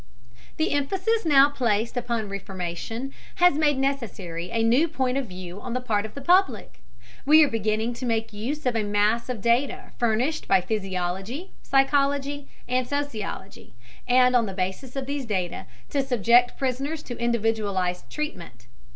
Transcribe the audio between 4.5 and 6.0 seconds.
new point of view on the